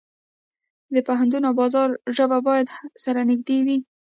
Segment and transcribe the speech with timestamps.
[0.93, 2.67] د پوهنتون او بازار ژبه باید
[3.03, 3.77] سره نږدې وي.